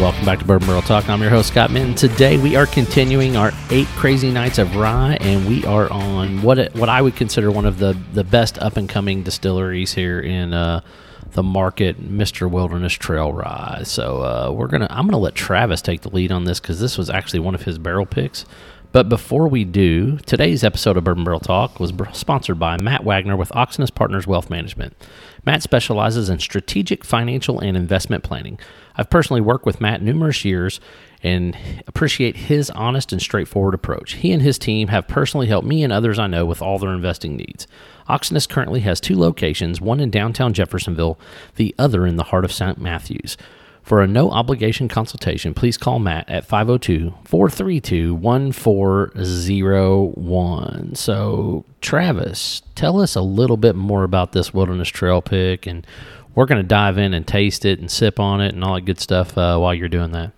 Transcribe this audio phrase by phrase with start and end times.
[0.00, 1.08] Welcome back to Bourbon Barrel Talk.
[1.08, 1.94] I'm your host, Scott Minton.
[1.94, 6.58] Today we are continuing our eight crazy nights of rye, and we are on what
[6.58, 10.20] it, what I would consider one of the, the best up and coming distilleries here
[10.20, 10.80] in uh,
[11.30, 12.50] the market, Mr.
[12.50, 13.82] Wilderness Trail Rye.
[13.84, 16.98] So uh, we're gonna I'm gonna let Travis take the lead on this because this
[16.98, 18.44] was actually one of his barrel picks.
[18.92, 23.36] But before we do, today's episode of Bourbon Barrel Talk was sponsored by Matt Wagner
[23.36, 24.94] with Oxenus Partners Wealth Management.
[25.44, 28.58] Matt specializes in strategic financial and investment planning.
[28.96, 30.80] I've personally worked with Matt numerous years
[31.22, 34.14] and appreciate his honest and straightforward approach.
[34.14, 36.92] He and his team have personally helped me and others I know with all their
[36.92, 37.66] investing needs.
[38.08, 41.18] Oxenus currently has two locations, one in downtown Jeffersonville,
[41.56, 42.78] the other in the heart of St.
[42.78, 43.36] Matthews.
[43.84, 50.94] For a no obligation consultation, please call Matt at 502 432 1401.
[50.94, 55.86] So, Travis, tell us a little bit more about this Wilderness Trail pick, and
[56.34, 58.82] we're going to dive in and taste it and sip on it and all that
[58.82, 60.32] good stuff uh, while you're doing that.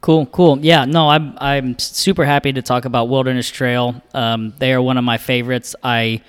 [0.00, 0.58] Cool, cool.
[0.58, 4.02] Yeah, no, I'm I'm super happy to talk about Wilderness Trail.
[4.12, 5.74] Um, they are one of my favorites.
[5.82, 6.20] I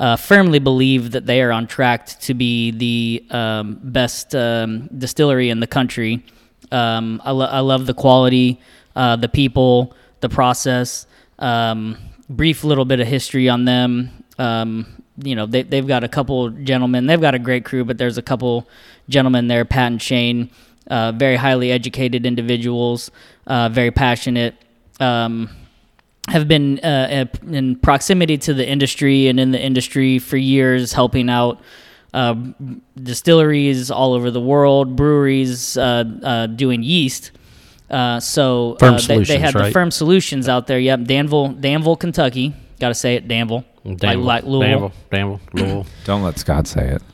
[0.00, 5.50] uh, firmly believe that they are on track to be the um, best um, distillery
[5.50, 6.24] in the country.
[6.72, 8.58] Um, I, lo- I, love the quality,
[8.96, 11.06] uh, the people, the process.
[11.38, 11.98] Um,
[12.30, 14.24] brief little bit of history on them.
[15.20, 17.06] Um, you know, they, they've got a couple gentlemen.
[17.06, 18.68] They've got a great crew, but there's a couple
[19.08, 20.50] gentlemen there, Pat and Shane,
[20.88, 23.10] uh, very highly educated individuals,
[23.46, 24.54] uh, very passionate.
[24.98, 25.50] Um,
[26.28, 31.28] have been uh, in proximity to the industry and in the industry for years, helping
[31.28, 31.60] out
[32.12, 32.34] uh,
[33.00, 37.32] distilleries all over the world, breweries uh, uh doing yeast.
[37.88, 39.66] Uh, so uh, they, they, had right?
[39.66, 40.78] the Ferm Solutions out there.
[40.78, 42.54] Yep, Danville, Danville, Kentucky.
[42.80, 43.64] Got to say it, Danville.
[43.84, 44.88] Danville, like, like Louisville.
[44.88, 45.86] Danville, Danville, Louisville.
[46.04, 47.02] Don't let Scott say it.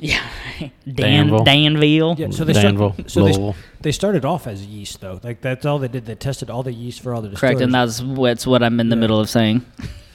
[0.58, 1.44] Yeah, Dan, Danville.
[1.44, 2.14] Danville.
[2.16, 3.52] Yeah, so they Danville, start, so Louisville.
[3.52, 5.20] They, they, started off as yeast though.
[5.22, 6.06] Like that's all they did.
[6.06, 8.88] They tested all the yeast for all the correct, and that's what's what I'm in
[8.88, 9.00] the yeah.
[9.00, 9.66] middle of saying.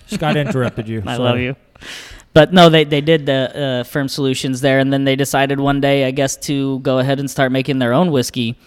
[0.07, 1.03] Scott interrupted you.
[1.05, 1.55] I love you.
[2.33, 5.81] But no, they, they did the uh, Ferm Solutions there, and then they decided one
[5.81, 8.57] day, I guess, to go ahead and start making their own whiskey.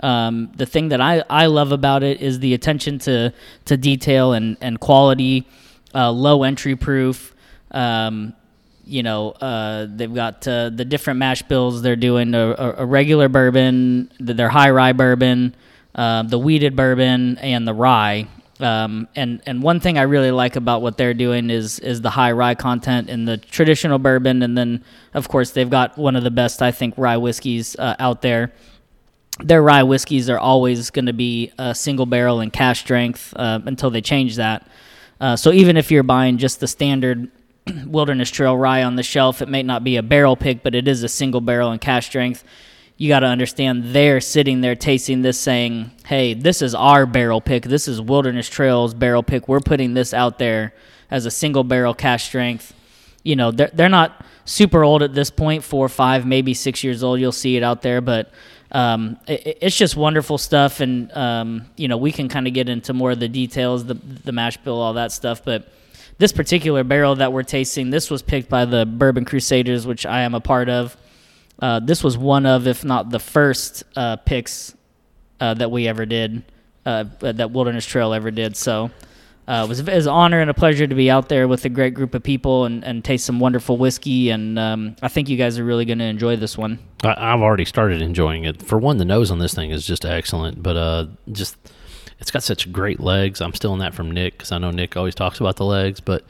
[0.00, 3.32] Um, the thing that I, I love about it is the attention to,
[3.66, 5.46] to detail and, and quality,
[5.94, 7.34] uh, low entry proof.
[7.70, 8.34] Um,
[8.84, 13.28] you know, uh, they've got uh, the different mash bills they're doing a, a regular
[13.28, 15.54] bourbon, their high rye bourbon,
[15.94, 18.26] uh, the wheated bourbon, and the rye.
[18.58, 22.10] Um, and and one thing I really like about what they're doing is is the
[22.10, 26.24] high rye content in the traditional bourbon, and then of course they've got one of
[26.24, 28.52] the best I think rye whiskeys uh, out there
[29.40, 33.60] their rye whiskeys are always going to be a single barrel and cask strength uh,
[33.64, 34.66] until they change that.
[35.20, 37.30] Uh, so even if you're buying just the standard
[37.86, 40.88] Wilderness Trail rye on the shelf, it may not be a barrel pick, but it
[40.88, 42.44] is a single barrel and cask strength.
[42.96, 47.40] You got to understand they're sitting there tasting this, saying, "Hey, this is our barrel
[47.40, 47.64] pick.
[47.64, 49.48] This is Wilderness Trail's barrel pick.
[49.48, 50.72] We're putting this out there
[51.10, 52.74] as a single barrel cask strength."
[53.22, 57.02] You know, they're they're not super old at this point, four, five, maybe six years
[57.02, 57.20] old.
[57.20, 58.30] You'll see it out there, but
[58.70, 60.80] um, it, it's just wonderful stuff.
[60.80, 63.94] And um, you know, we can kind of get into more of the details, the
[63.94, 65.44] the mash bill, all that stuff.
[65.44, 65.68] But
[66.18, 70.22] this particular barrel that we're tasting, this was picked by the Bourbon Crusaders, which I
[70.22, 70.96] am a part of.
[71.58, 74.74] Uh, this was one of, if not the first, uh, picks
[75.40, 76.42] uh, that we ever did,
[76.84, 78.56] uh, that Wilderness Trail ever did.
[78.56, 78.90] So
[79.48, 81.68] uh, it was, was an honor and a pleasure to be out there with a
[81.68, 84.30] great group of people and, and taste some wonderful whiskey.
[84.30, 86.78] And um, I think you guys are really going to enjoy this one.
[87.02, 88.62] I, have already started enjoying it.
[88.62, 91.56] For one, the nose on this thing is just excellent, but uh, just
[92.20, 93.40] it's got such great legs.
[93.40, 96.24] I'm stealing that from Nick because I know Nick always talks about the legs, but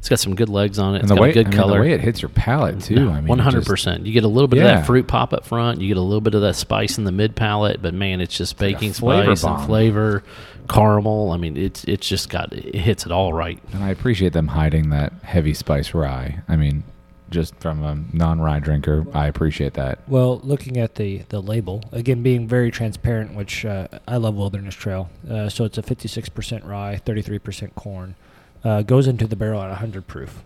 [0.00, 1.02] it's got some good legs on it.
[1.02, 1.74] And it's the way, good I mean, color.
[1.76, 2.94] the way it hits your palate too.
[2.94, 4.06] No, I mean, one hundred percent.
[4.06, 4.62] You get a little bit yeah.
[4.62, 5.82] of that fruit pop up front.
[5.82, 8.34] You get a little bit of that spice in the mid palate, but man, it's
[8.34, 10.24] just baking like spice and flavor,
[10.70, 11.32] caramel.
[11.32, 13.60] I mean, it's it's just got it hits it all right.
[13.74, 16.40] And I appreciate them hiding that heavy spice rye.
[16.48, 16.82] I mean,
[17.28, 19.98] just from a non-rye drinker, I appreciate that.
[20.08, 24.76] Well, looking at the the label again, being very transparent, which uh, I love Wilderness
[24.76, 25.10] Trail.
[25.30, 28.14] Uh, so it's a 56% rye, 33% corn.
[28.62, 30.42] Uh, goes into the barrel at 100 proof.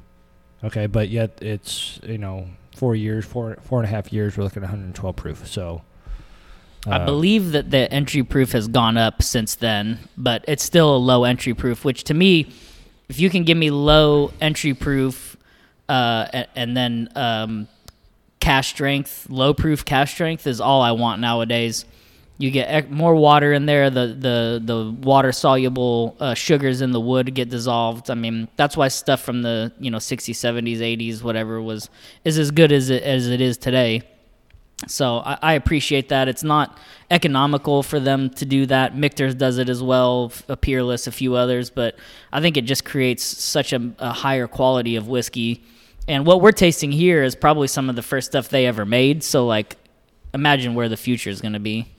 [0.62, 4.36] Okay, but yet it's you know four years, four four and a half years.
[4.36, 5.46] We're looking at 112 proof.
[5.46, 5.82] So.
[6.86, 10.94] I uh, believe that the entry proof has gone up since then, but it's still
[10.94, 11.82] a low entry proof.
[11.82, 12.52] Which to me,
[13.08, 15.34] if you can give me low entry proof,
[15.88, 17.68] uh, and, and, then um,
[18.38, 21.86] cask strength, low proof cask strength is all I want nowadays.
[22.36, 23.90] You get more water in there.
[23.90, 28.10] The the the water soluble uh, sugars in the wood get dissolved.
[28.10, 31.90] I mean, that's why stuff from the you know 60s, 70s, 80s, whatever was
[32.24, 34.02] is as good as it as it is today.
[34.88, 36.28] So I, I appreciate that.
[36.28, 36.78] It's not
[37.10, 38.96] economical for them to do that.
[38.96, 41.96] Michter's does it as well, a Peerless, a few others, but
[42.32, 45.62] I think it just creates such a, a higher quality of whiskey.
[46.08, 49.22] And what we're tasting here is probably some of the first stuff they ever made.
[49.22, 49.76] So like,
[50.34, 51.93] imagine where the future is going to be.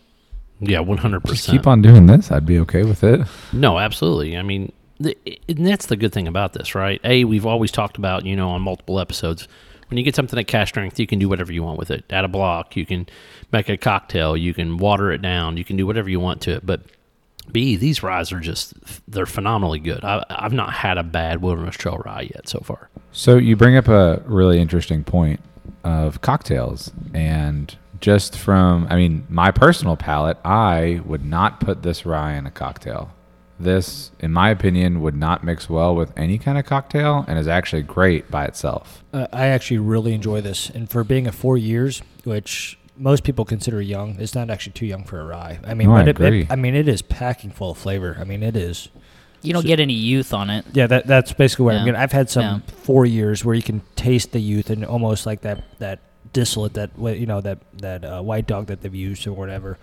[0.60, 1.58] Yeah, one hundred percent.
[1.58, 2.32] keep on doing this.
[2.32, 3.22] I'd be okay with it.
[3.52, 4.38] No, absolutely.
[4.38, 5.18] I mean, the,
[5.50, 7.02] and that's the good thing about this, right?
[7.04, 9.48] A, we've always talked about, you know, on multiple episodes,
[9.90, 12.06] when you get something at cask strength, you can do whatever you want with it.
[12.10, 13.08] Add a block, you can
[13.52, 16.54] make a cocktail, you can water it down, you can do whatever you want to
[16.54, 16.66] it.
[16.66, 16.82] But
[17.52, 18.74] B, these ryes are just,
[19.08, 20.04] they're phenomenally good.
[20.04, 22.90] I, I've not had a bad Wilderness Trail rye yet so far.
[23.12, 25.40] So you bring up a really interesting point
[25.84, 32.06] of cocktails and just from I mean my personal palate, I would not put this
[32.06, 33.12] rye in a cocktail.
[33.58, 37.48] This, in my opinion, would not mix well with any kind of cocktail and is
[37.48, 39.02] actually great by itself.
[39.14, 43.46] Uh, I actually really enjoy this, and for being a four years, which most people
[43.46, 45.60] consider young, it's not actually too young for a rye.
[45.66, 48.18] I mean, No, I but it- it- I mean, it is packing full of flavor.
[48.20, 48.90] I mean, it is.
[49.42, 50.66] You don't get any youth on it.
[50.74, 52.00] Yeah, that that's basically what I'm getting.
[52.02, 52.60] I've had some Yeah.
[52.84, 56.00] four years where you can taste the youth and almost like that that
[56.36, 59.80] distillate that you know that that uh, white dog that they've used or whatever.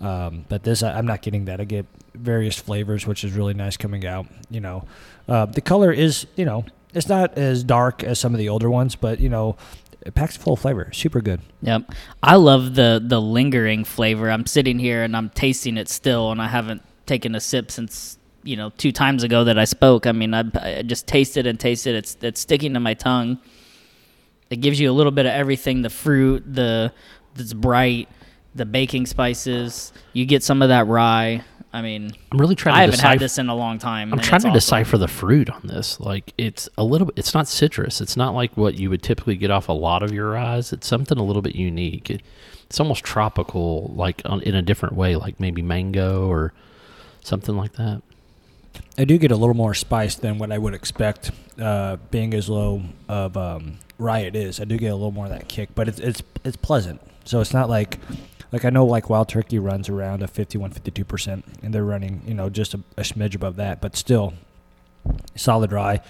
[0.00, 1.60] Um, but this, I, I'm not getting that.
[1.60, 1.84] I get
[2.14, 4.26] various flavors, which is really nice coming out.
[4.48, 4.84] You know,
[5.26, 6.64] uh, the color is you know
[6.94, 9.56] it's not as dark as some of the older ones, but you know,
[10.00, 10.90] it packs full of flavor.
[10.92, 11.40] Super good.
[11.62, 11.92] Yep.
[12.22, 14.30] I love the the lingering flavor.
[14.30, 18.18] I'm sitting here and I'm tasting it still, and I haven't taken a sip since
[18.44, 20.06] you know two times ago that I spoke.
[20.06, 21.96] I mean, I, I just tasted and tasted.
[21.96, 23.40] It's it's sticking to my tongue.
[24.50, 26.92] It gives you a little bit of everything: the fruit, the
[27.34, 28.08] that's bright,
[28.54, 29.92] the baking spices.
[30.12, 31.44] You get some of that rye.
[31.70, 33.08] I mean, I'm really trying to I haven't decipher.
[33.08, 34.12] had this in a long time.
[34.12, 34.54] I'm trying to awesome.
[34.54, 36.00] decipher the fruit on this.
[36.00, 37.12] Like it's a little.
[37.14, 38.00] It's not citrus.
[38.00, 40.72] It's not like what you would typically get off a lot of your ryes.
[40.72, 42.08] It's something a little bit unique.
[42.10, 42.22] It,
[42.64, 46.52] it's almost tropical, like on, in a different way, like maybe mango or
[47.22, 48.02] something like that.
[48.96, 51.30] I do get a little more spice than what I would expect,
[51.60, 54.60] uh, being as low of um, rye it is.
[54.60, 57.00] I do get a little more of that kick, but it's it's it's pleasant.
[57.24, 57.98] So it's not like
[58.52, 62.22] like I know like Wild Turkey runs around a 51, 52 percent, and they're running
[62.26, 64.34] you know just a, a smidge above that, but still
[65.34, 66.00] solid rye.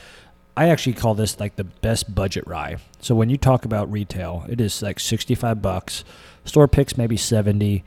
[0.57, 2.77] I actually call this like the best budget rye.
[3.01, 6.05] So when you talk about retail, it is like sixty five bucks.
[6.45, 7.85] Store picks maybe seventy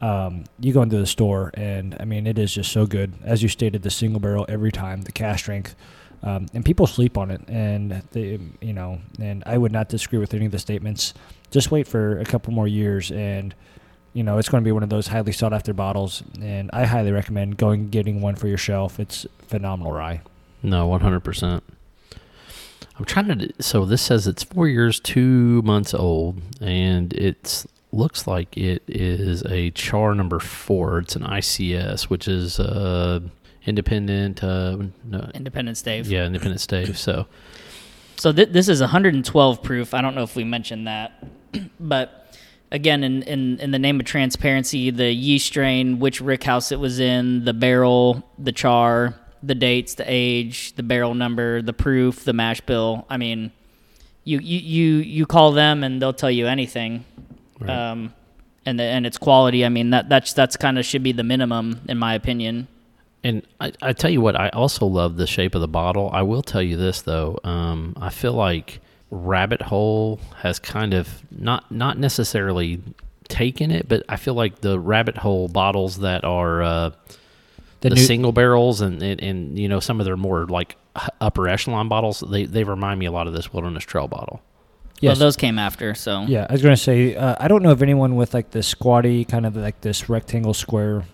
[0.00, 3.12] um, you go into the store and I mean it is just so good.
[3.22, 5.74] As you stated, the single barrel every time, the cask strength,
[6.22, 7.40] um, and people sleep on it.
[7.48, 11.14] And they, you know, and I would not disagree with any of the statements.
[11.50, 13.54] Just wait for a couple more years, and
[14.12, 16.22] you know it's going to be one of those highly sought after bottles.
[16.40, 19.00] And I highly recommend going getting one for your shelf.
[19.00, 20.20] It's phenomenal rye.
[20.62, 21.20] No, 100.
[21.20, 21.64] percent
[22.98, 23.62] I'm trying to.
[23.62, 29.42] So this says it's four years, two months old, and it's looks like it is
[29.46, 30.98] a char number four.
[30.98, 33.20] It's an ICS, which is uh,
[33.66, 34.42] independent.
[34.42, 36.06] Uh, no, Independent Stave.
[36.08, 36.98] yeah, Independent Stave.
[36.98, 37.26] So
[38.16, 39.94] So th- this is 112 proof.
[39.94, 41.24] I don't know if we mentioned that,
[41.80, 42.36] but
[42.70, 46.78] again, in, in in the name of transparency, the yeast strain, which rick house it
[46.80, 52.24] was in, the barrel, the char, the dates, the age, the barrel number, the proof,
[52.24, 53.06] the mash bill.
[53.08, 53.52] I mean,
[54.24, 57.04] you you you you call them and they'll tell you anything.
[57.58, 57.70] Right.
[57.70, 58.14] Um,
[58.66, 59.64] and the, and its quality.
[59.64, 62.68] I mean that that's that's kind of should be the minimum in my opinion.
[63.22, 66.10] And I, I tell you what, I also love the shape of the bottle.
[66.12, 71.08] I will tell you this though, um, I feel like Rabbit Hole has kind of
[71.30, 72.80] not not necessarily
[73.28, 76.90] taken it, but I feel like the Rabbit Hole bottles that are uh,
[77.80, 80.76] the, The new- single barrels and, and and you know some of their more like
[81.20, 84.40] upper echelon bottles, they they remind me a lot of this Wilderness Trail bottle.
[85.02, 87.82] Well, those came after, so Yeah, I was gonna say uh, I don't know if
[87.82, 91.04] anyone with like this squatty kind of like this rectangle square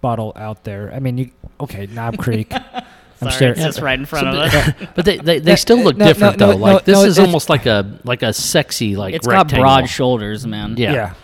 [0.00, 0.92] bottle out there.
[0.94, 1.30] I mean, you
[1.60, 1.86] okay?
[1.86, 2.52] Knob Creek.
[2.52, 4.52] I'm Sorry, staring- it's just right in front of us.
[4.52, 6.52] the- but they, they, they still look No, no, different no, though.
[6.52, 9.88] no, like this no, is almost like a like a sexy like It's got broad
[9.88, 10.74] shoulders, man.
[10.78, 11.14] Yeah.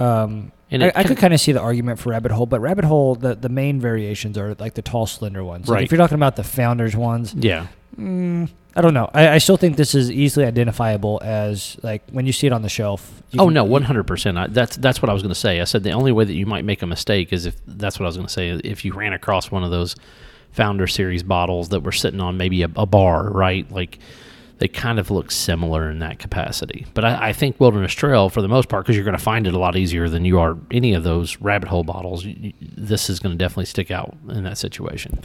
[0.00, 0.22] Yeah.
[0.22, 3.14] Um, And I, I could kinda- see the argument for rabbit hole, but rabbit hole,
[3.14, 5.68] the, the main variations are like the tall, slender ones.
[5.68, 7.68] Like if you're talking about the founders ones, Yeah.
[7.98, 9.10] Mm, I don't know.
[9.12, 12.62] I, I still think this is easily identifiable as like when you see it on
[12.62, 13.22] the shelf.
[13.38, 14.54] Oh can- no, one hundred percent.
[14.54, 15.60] That's that's what I was going to say.
[15.60, 18.04] I said the only way that you might make a mistake is if that's what
[18.04, 18.50] I was going to say.
[18.50, 19.96] If you ran across one of those
[20.52, 23.70] Founder Series bottles that were sitting on maybe a, a bar, right?
[23.70, 23.98] Like
[24.58, 26.84] they kind of look similar in that capacity.
[26.94, 29.46] But I, I think Wilderness Trail, for the most part, because you're going to find
[29.46, 32.24] it a lot easier than you are any of those rabbit hole bottles.
[32.24, 35.20] You, you- this is going to definitely stick out in that situation.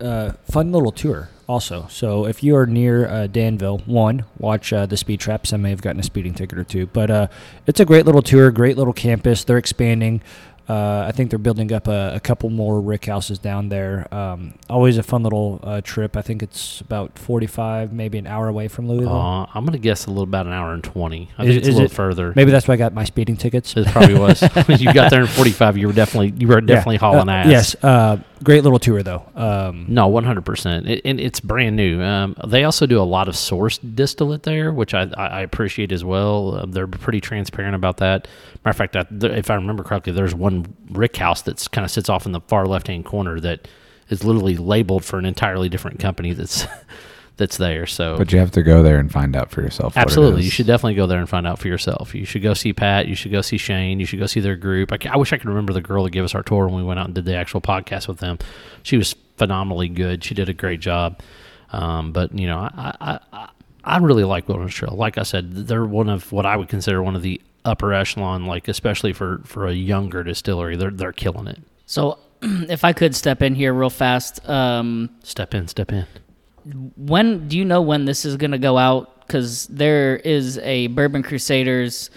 [0.00, 1.86] Uh, fun little tour also.
[1.90, 5.52] So if you are near uh, Danville, one, watch uh, the Speed Traps.
[5.52, 7.26] I may have gotten a speeding ticket or two, but uh,
[7.66, 9.44] it's a great little tour, great little campus.
[9.44, 10.22] They're expanding.
[10.66, 14.08] Uh, I think they're building up a, a couple more rick houses down there.
[14.14, 16.16] Um, always a fun little uh, trip.
[16.16, 19.12] I think it's about 45, maybe an hour away from Louisville.
[19.14, 21.28] Uh, I'm gonna guess a little about an hour and twenty.
[21.36, 22.32] I Is- think it's a little it- further.
[22.34, 23.76] Maybe that's why I got my speeding tickets.
[23.76, 24.40] It probably was.
[24.80, 25.76] you got there in 45.
[25.76, 26.98] You were definitely you were definitely Yeah.
[27.00, 27.46] hauling ass.
[27.46, 29.24] Yes, uh, great little tour though.
[29.34, 31.00] Um, No, 100%.
[31.04, 32.00] And it's brand new.
[32.02, 36.04] Um, they also do a lot of source distillate there, which I, I appreciate as
[36.04, 36.56] well.
[36.56, 38.28] Uh, they're pretty transparent about that.
[38.64, 41.90] Matter of fact, I, if I remember correctly, there's one rick house that's kind of
[41.90, 43.66] sits off in the far left hand corner that
[44.10, 46.66] is literally labeled for an entirely different company that's
[47.36, 47.86] that's there.
[47.86, 49.96] So But you have to go there and find out for yourself.
[49.96, 52.14] Absolutely, you should definitely go there and find out for yourself.
[52.14, 53.08] You should go see Pat.
[53.08, 54.00] You should go see Shane.
[54.00, 54.92] You should go see their group.
[54.92, 56.84] I, I wish I could remember the girl that gave us our tour when we
[56.84, 58.38] went out and did the actual podcast with them.
[58.82, 60.22] She was phenomenally good.
[60.22, 61.20] She did a great job.
[61.72, 63.48] Um, but you know, I, I, I,
[63.84, 64.94] I really like Wilderness Trail.
[64.96, 68.46] Like I said, they're one of what I would consider one of the upper echelon,
[68.46, 70.76] like especially for for a younger distillery.
[70.76, 71.60] They're they're killing it.
[71.86, 76.06] So, if I could step in here real fast, um, Step in, step in.
[76.96, 79.26] When do you know when this is going to go out?
[79.26, 82.10] Because there is a Bourbon Crusaders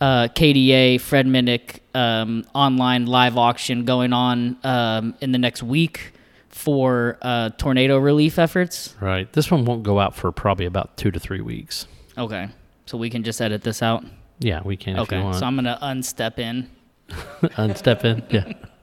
[0.00, 6.12] uh, KDA Fred Minnick um, online live auction going on um, in the next week
[6.48, 8.94] for uh, tornado relief efforts.
[9.00, 9.32] Right.
[9.32, 11.86] This one won't go out for probably about two to three weeks.
[12.16, 12.48] Okay,
[12.86, 14.04] so we can just edit this out.
[14.38, 16.70] Yeah, we can if Okay, so I'm gonna unstep in.
[17.08, 18.22] unstep in.
[18.30, 18.52] Yeah.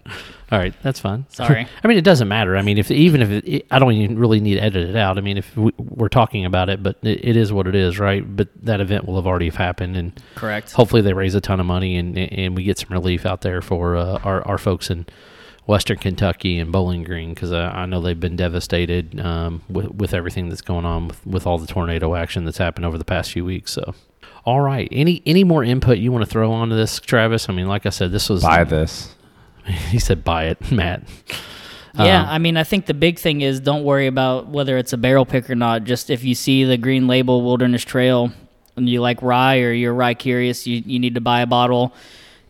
[0.51, 1.25] All right, that's fine.
[1.29, 1.67] Sorry.
[1.83, 2.57] I mean, it doesn't matter.
[2.57, 4.95] I mean, if even if it, it- I don't even really need to edit it
[4.95, 5.17] out.
[5.17, 7.99] I mean, if we, we're talking about it, but it, it is what it is,
[7.99, 8.23] right?
[8.35, 10.73] But that event will have already have happened, and Correct.
[10.73, 13.61] hopefully they raise a ton of money and and we get some relief out there
[13.61, 15.05] for uh, our our folks in
[15.67, 20.13] Western Kentucky and Bowling Green because I, I know they've been devastated um, with with
[20.13, 23.31] everything that's going on with, with all the tornado action that's happened over the past
[23.31, 23.71] few weeks.
[23.71, 23.93] So.
[24.43, 24.87] All right.
[24.91, 27.47] Any any more input you want to throw onto this, Travis?
[27.47, 29.15] I mean, like I said, this was buy this.
[29.89, 31.03] he said buy it, Matt.
[31.95, 34.93] Yeah, Um, I mean, I think the big thing is don't worry about whether it's
[34.93, 35.83] a barrel pick or not.
[35.83, 38.31] Just if you see the green label Wilderness Trail
[38.77, 41.93] and you like rye or you're rye curious, you, you need to buy a bottle.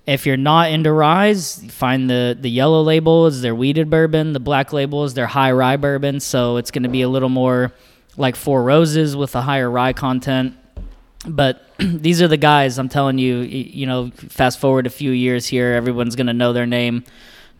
[0.06, 4.34] If you're not into rye, find the, the yellow label is their wheated bourbon.
[4.34, 6.20] The black label is their high rye bourbon.
[6.20, 7.72] So it's going to be a little more
[8.18, 10.56] like Four Roses with a higher rye content.
[11.28, 15.46] But these are the guys, I'm telling you, you know, fast forward a few years
[15.48, 17.04] here, everyone's going to know their name.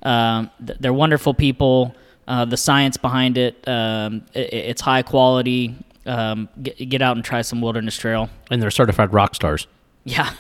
[0.04, 1.96] Um, they're wonderful people.
[2.28, 5.76] Uh, the science behind it, um, i i- it's high quality.
[6.06, 8.30] Um, get, get out and try some Wilderness Trail.
[8.50, 9.68] and they're certified rock stars.
[10.06, 10.34] Yeah.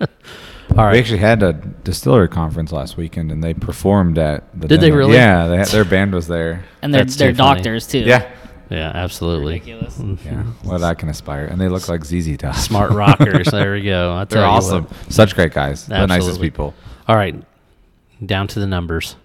[0.77, 4.67] All We actually had a distillery conference last weekend, and they performed at the.
[4.69, 5.15] Did they really?
[5.15, 6.63] Yeah, they had, their band was there.
[6.81, 7.55] And they're, they're too funny.
[7.57, 7.99] doctors, too.
[7.99, 8.29] Yeah,
[8.71, 9.55] Yeah, absolutely.
[9.55, 9.99] Ridiculous.
[10.25, 10.43] yeah.
[10.63, 12.55] What I can aspire, and they look like ZZ Top.
[12.69, 13.47] Smart rockers.
[13.47, 14.13] there we go.
[14.13, 14.85] I tell They're awesome.
[14.85, 15.11] what.
[15.11, 15.83] Such great guys.
[15.83, 16.01] Absolutely.
[16.01, 16.73] The nicest people.
[17.07, 17.35] All right.
[18.25, 19.15] Down to the numbers.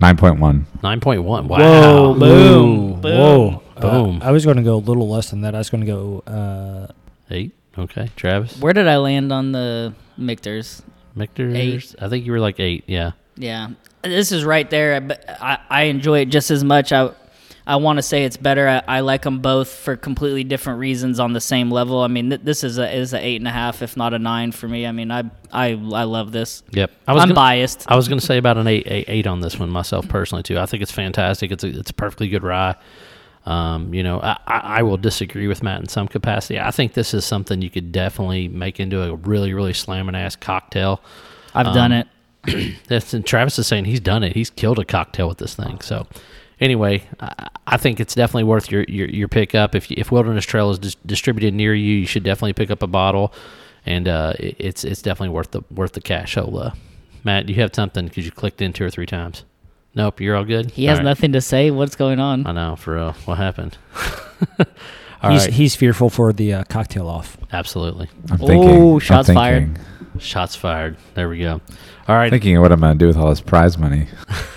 [0.00, 0.66] Nine point one.
[0.82, 1.24] 9.1.
[1.24, 1.58] Wow.
[1.58, 3.18] Whoa, boom, boom.
[3.18, 3.62] Whoa.
[3.80, 4.22] Boom.
[4.22, 5.54] Uh, I was going to go a little less than that.
[5.54, 6.22] I was going to go.
[6.26, 6.92] Uh,
[7.30, 7.52] Eight.
[7.76, 8.10] Okay.
[8.16, 8.58] Travis.
[8.60, 10.82] Where did I land on the Michter's?
[11.14, 11.54] Michter's.
[11.54, 11.94] Eight.
[12.00, 12.84] I think you were like eight.
[12.86, 13.12] Yeah.
[13.36, 13.68] Yeah,
[14.02, 15.00] this is right there.
[15.00, 16.92] But I, I enjoy it just as much.
[16.92, 17.10] I
[17.68, 18.66] I want to say it's better.
[18.66, 22.00] I, I like them both for completely different reasons on the same level.
[22.00, 24.18] I mean, th- this is a is a eight and a half, if not a
[24.18, 24.86] nine for me.
[24.86, 26.62] I mean, I I I love this.
[26.70, 26.90] Yep.
[27.06, 27.84] I was am biased.
[27.86, 30.42] I was going to say about an eight, eight, eight on this one myself personally
[30.42, 30.58] too.
[30.58, 31.52] I think it's fantastic.
[31.52, 32.74] It's a it's a perfectly good rye.
[33.44, 36.58] Um, you know, I, I will disagree with Matt in some capacity.
[36.58, 40.36] I think this is something you could definitely make into a really really slamming ass
[40.36, 41.02] cocktail.
[41.54, 42.04] I've done um,
[42.46, 42.76] it.
[42.88, 44.34] That's and Travis is saying he's done it.
[44.34, 45.82] He's killed a cocktail with this thing.
[45.82, 46.06] So
[46.60, 49.74] anyway, I, I think it's definitely worth your your, your pickup.
[49.74, 52.86] If if Wilderness Trail is dis- distributed near you, you should definitely pick up a
[52.86, 53.32] bottle,
[53.86, 56.34] and uh, it- it's it's definitely worth the worth the cash.
[56.34, 56.70] So, uh,
[57.24, 59.44] Matt, you have something because you clicked in two or three times.
[59.94, 60.70] Nope, you're all good.
[60.72, 61.10] He has All right.
[61.10, 61.70] nothing to say.
[61.70, 62.46] What's going on?
[62.46, 63.12] I know for real.
[63.24, 63.76] What happened?
[65.20, 65.52] All he's right.
[65.52, 67.36] he's fearful for the uh, cocktail off.
[67.52, 68.08] Absolutely.
[68.30, 68.92] I'm Oh, thinking.
[68.92, 69.64] I'm shots fired.
[69.76, 69.84] thinking-
[70.20, 70.96] Shots fired.
[71.14, 71.60] There we go.
[72.08, 72.30] All right.
[72.30, 74.06] Thinking of what I'm gonna do with all this prize money.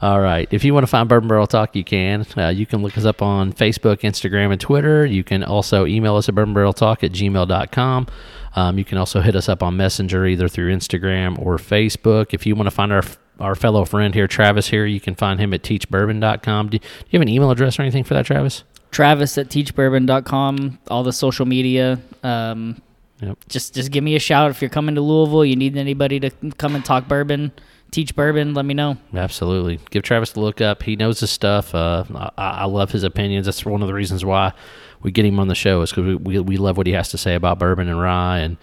[0.00, 0.46] All right.
[0.52, 2.24] If you want to find Bourbon Barrel Talk, you can.
[2.36, 5.04] Uh, you can look us up on Facebook, Instagram, and Twitter.
[5.04, 8.06] You can also email us at bourbonbarreltalk at gmail.com.
[8.54, 12.32] Um, you can also hit us up on Messenger either through Instagram or Facebook.
[12.32, 13.02] If you want to find our
[13.40, 16.70] our fellow friend here, Travis, here, you can find him at teachbourbon.com.
[16.70, 18.64] Do, do you have an email address or anything for that, Travis?
[18.90, 20.78] Travis at teachbourbon.com.
[20.88, 22.00] All the social media.
[22.22, 22.82] Um,
[23.20, 23.38] Yep.
[23.48, 25.44] Just just give me a shout if you're coming to Louisville.
[25.44, 27.50] You need anybody to come and talk bourbon,
[27.90, 28.54] teach bourbon.
[28.54, 28.96] Let me know.
[29.14, 29.80] Absolutely.
[29.90, 30.82] Give Travis a look up.
[30.82, 31.74] He knows his stuff.
[31.74, 33.46] Uh, I, I love his opinions.
[33.46, 34.52] That's one of the reasons why
[35.02, 37.08] we get him on the show is because we, we, we love what he has
[37.10, 38.56] to say about bourbon and rye and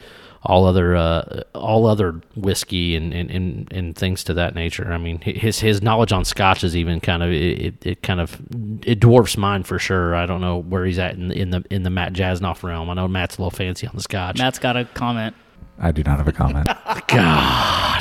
[0.45, 4.91] all other uh, all other whiskey and, and, and, and things to that nature.
[4.91, 8.39] I mean, his his knowledge on Scotch is even kind of it, it kind of
[8.85, 10.15] it dwarfs mine for sure.
[10.15, 12.89] I don't know where he's at in, in the in the Matt Jasnoff realm.
[12.89, 14.37] I know Matt's a little fancy on the Scotch.
[14.37, 15.35] Matt's got a comment.
[15.79, 16.67] I do not have a comment.
[17.07, 17.94] God.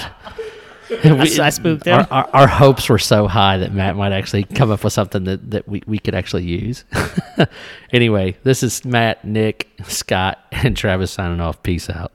[1.05, 2.01] I, I spooked him.
[2.01, 5.25] Our, our, our, hopes were so high that Matt might actually come up with something
[5.25, 6.85] that, that we, we could actually use.
[7.93, 11.63] anyway, this is Matt, Nick, Scott, and Travis signing off.
[11.63, 12.13] Peace out.